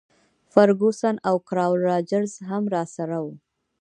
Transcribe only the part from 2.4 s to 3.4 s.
هم راسره وو.